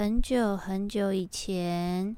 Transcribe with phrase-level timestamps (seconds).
[0.00, 2.14] 很久很久以前，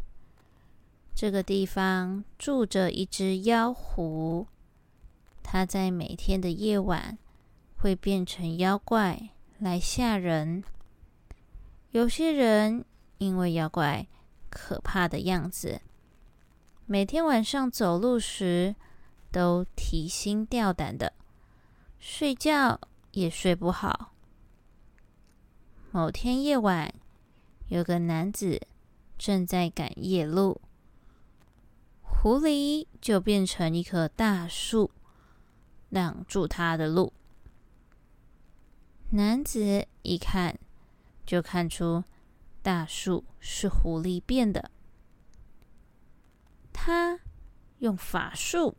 [1.15, 4.46] 这个地方住着一只妖狐。
[5.42, 7.16] 它在每天的夜晚
[7.79, 10.62] 会变成妖怪来吓人。
[11.93, 12.85] 有些人
[13.16, 14.06] 因为妖怪
[14.50, 15.80] 可怕的样子，
[16.84, 18.76] 每天晚上走路时
[19.32, 21.14] 都提心吊胆的，
[21.98, 22.78] 睡觉
[23.12, 24.12] 也睡不好。
[25.90, 26.92] 某天夜晚。
[27.71, 28.66] 有个男子
[29.16, 30.61] 正在赶夜路，
[32.03, 34.91] 狐狸就变成一棵大树，
[35.89, 37.13] 挡住他的路。
[39.11, 40.59] 男子一看，
[41.25, 42.03] 就看出
[42.61, 44.73] 大树是狐狸变的。
[46.73, 47.21] 他
[47.79, 48.77] 用法术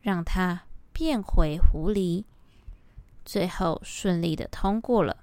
[0.00, 2.24] 让他变回狐狸，
[3.24, 5.16] 最后顺利的通过了。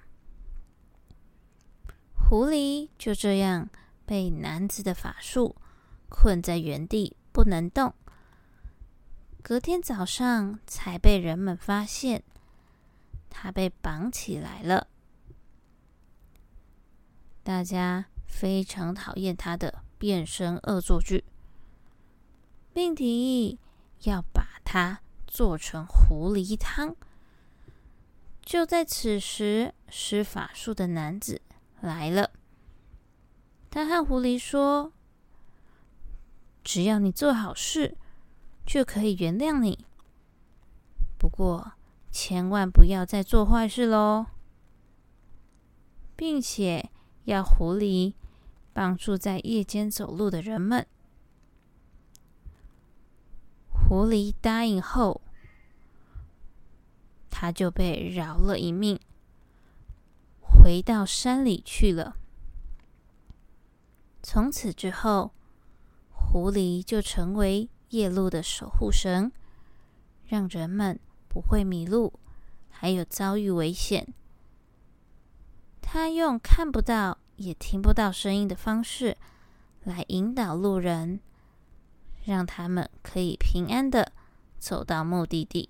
[2.29, 3.69] 狐狸就这样
[4.05, 5.55] 被男子的法术
[6.09, 7.93] 困在原地，不能动。
[9.41, 12.21] 隔天早上才被人们发现，
[13.29, 14.87] 他被绑起来了。
[17.43, 21.23] 大家非常讨厌他的变身恶作剧，
[22.73, 23.57] 并提议
[24.01, 26.93] 要把它做成狐狸汤。
[28.41, 31.41] 就在此时，施法术的男子。
[31.81, 32.31] 来了，
[33.69, 34.91] 他和狐狸说
[36.63, 37.95] ：“只要你做好事，
[38.65, 39.85] 就可以原谅你。
[41.17, 41.73] 不过，
[42.11, 44.25] 千万不要再做坏事喽，
[46.15, 46.89] 并且
[47.25, 48.13] 要狐狸
[48.73, 50.85] 帮助在夜间走路的人们。”
[53.69, 55.21] 狐狸答应后，
[57.29, 58.99] 他就被饶了一命。
[60.67, 62.17] 回到山里去了。
[64.21, 65.31] 从此之后，
[66.11, 69.31] 狐狸就成为夜路的守护神，
[70.25, 72.11] 让人们不会迷路，
[72.69, 74.13] 还有遭遇危险。
[75.81, 79.15] 他用看不到也听不到声音的方式
[79.85, 81.21] 来引导路人，
[82.25, 84.11] 让他们可以平安的
[84.59, 85.69] 走到目的地。